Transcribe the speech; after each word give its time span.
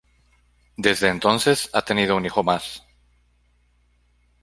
Desde 0.77 1.09
entonces 1.09 1.69
ha 1.73 1.83
tenido 1.83 2.15
un 2.15 2.25
hijo 2.25 2.41
más. 2.41 2.83